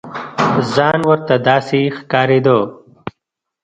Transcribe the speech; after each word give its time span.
ځان 0.73 0.99
ورته 1.09 1.35
داسې 1.47 1.79
ښکارېده. 1.97 2.57